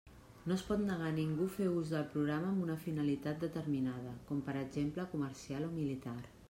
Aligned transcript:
No 0.51 0.55
es 0.59 0.61
pot 0.69 0.79
negar 0.85 1.09
a 1.09 1.15
ningú 1.17 1.49
fer 1.57 1.67
ús 1.81 1.91
del 1.97 2.07
programa 2.15 2.49
amb 2.55 2.65
una 2.69 2.79
finalitat 2.87 3.45
determinada, 3.47 4.19
com 4.31 4.43
per 4.51 4.61
exemple 4.67 5.11
comercial 5.17 5.69
o 5.71 5.75
militar. 5.81 6.21